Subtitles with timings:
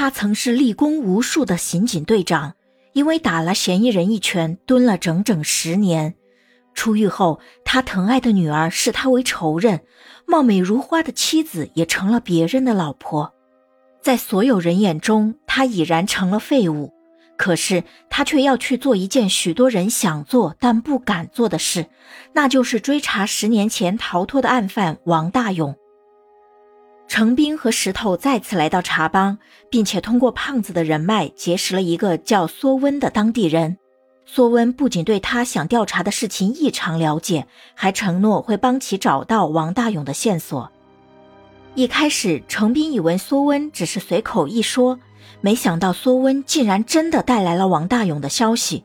[0.00, 2.54] 他曾是立功无数的刑警队长，
[2.94, 6.14] 因为打了嫌疑人一拳，蹲了整整十年。
[6.72, 9.80] 出狱后，他疼爱的女儿视他为仇人，
[10.26, 13.34] 貌美如花的妻子也成了别人的老婆。
[14.00, 16.94] 在所有人眼中，他已然成了废物。
[17.36, 21.84] 可是他却要去做一件许多人想做但不敢做的事，
[22.32, 25.76] 那就是追查十年前逃脱的案犯王大勇。
[27.10, 29.36] 程斌和石头再次来到茶帮，
[29.68, 33.78] 并且通过胖子的人脉结识了一个叫缩温的当地人。
[34.24, 40.70] 缩温不仅对他想调查的事情异常了解，还承诺会帮其找到王大勇的线索。
[41.74, 45.00] 一开始，程斌以为缩温只是随口一说，
[45.40, 48.84] 没想到缩温竟然真的带来了王大勇的消息。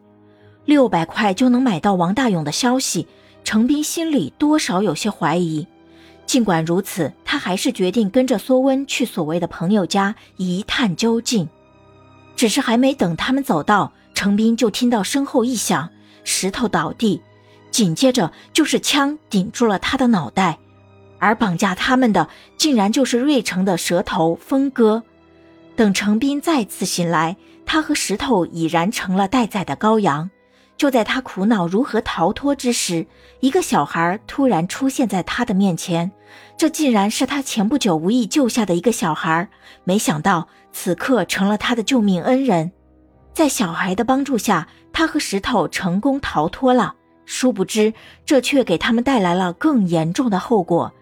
[0.65, 3.07] 六百块就能买到王大勇的消息，
[3.43, 5.67] 程斌心里多少有些怀疑。
[6.25, 11.48] 尽管如此，他还是决定跟着苏温去所谓的朋友家一探究竟。
[12.35, 15.90] 只是还没等他们走到，程斌就听到身后一响，
[16.23, 17.21] 石头倒地，
[17.71, 20.57] 紧接着就是枪顶住了他的脑袋，
[21.20, 25.03] 而绑架他们的竟然就是瑞城的蛇头峰哥。
[25.76, 30.29] 等程斌再次醒来，他和石头已然成了待宰的羔羊。
[30.77, 33.07] 就在他苦恼如何逃脱之时，
[33.40, 36.12] 一个小孩突然出现在他的面前。
[36.57, 39.49] 这竟然是他前不久无意救下的一个小孩，
[39.85, 42.71] 没想到此刻成了他的救命恩人。
[43.34, 46.96] 在小孩的帮助下，他和石头成功逃脱了。
[47.26, 47.93] 殊不知，
[48.26, 50.93] 这却给他们带来了更严重的后果，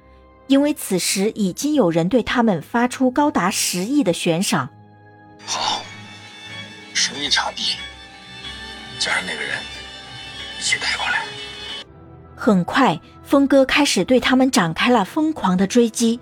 [0.48, 4.70] 因为此时已经有人对他们发出高达十亿的悬赏。
[5.46, 5.82] 好，
[6.94, 7.76] 十亿茶币。
[9.00, 9.58] 加上那个人
[10.60, 11.24] 一起带过来。
[12.36, 16.20] 很快，峰哥开始对他们展开了疯狂的追击。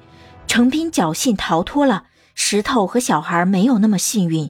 [0.47, 2.03] 程斌侥幸逃脱了，
[2.36, 4.50] 石头和小孩没有那么幸运。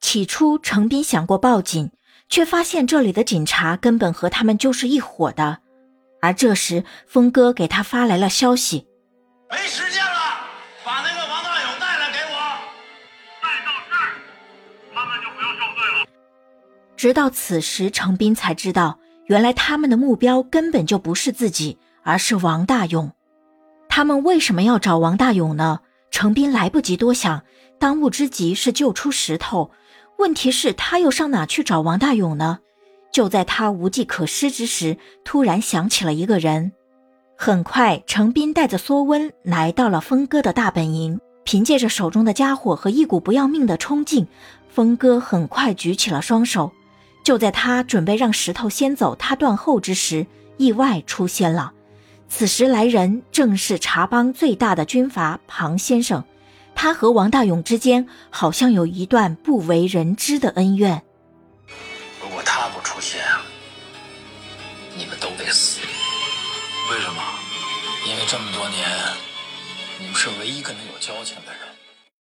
[0.00, 1.90] 起初，程斌想过报警，
[2.28, 5.60] 却发现这里的警察根本和他们就是一伙的。
[6.20, 8.86] 而这时，峰哥给他发来了消息
[9.50, 9.85] ：“没时
[17.06, 23.12] 直到此时，程斌才知道，原来他们的目标根本就不是自己，而是王大勇。
[23.88, 25.82] 他们为什么要找王大勇呢？
[26.10, 27.44] 程斌来不及多想，
[27.78, 29.70] 当务之急是救出石头。
[30.18, 32.58] 问题是，他又上哪去找王大勇呢？
[33.12, 36.72] 就在他无计可施之时，突然想起了一个人。
[37.36, 44.26] 很快，程斌带着缩温来到了峰哥的大本营，凭借着手中的家伙和一股不要命的冲劲，
[44.68, 46.72] 峰哥很快举起了双手。
[47.26, 50.28] 就在他准备让石头先走，他断后之时，
[50.58, 51.72] 意外出现了。
[52.28, 56.22] 此时来人正是茶帮最大的军阀庞先生，
[56.76, 61.02] 他和王大勇之间好像有一段不为人知的恩怨。
[62.22, 63.20] 如果他不出现，
[64.96, 65.80] 你们都得死。
[65.80, 67.20] 为什么？
[68.06, 68.88] 因为这么多年，
[69.98, 71.55] 你们是唯一跟他有交情的人。